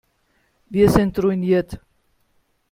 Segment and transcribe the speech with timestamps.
[0.67, 1.79] Wir sind ruiniert.